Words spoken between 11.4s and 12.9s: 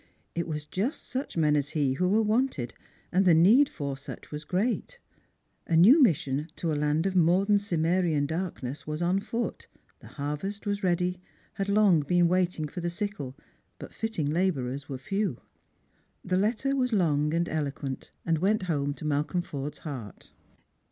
had long been waiting for the